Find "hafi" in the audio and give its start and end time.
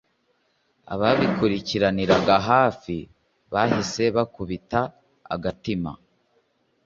2.49-2.97